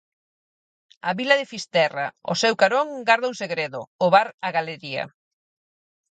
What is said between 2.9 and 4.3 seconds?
garda un segredo, o bar